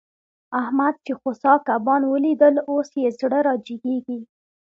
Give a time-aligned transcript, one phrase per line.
[0.61, 4.19] احمد چې خوسا کبان وليدل؛ اوس يې زړه را جيګېږي.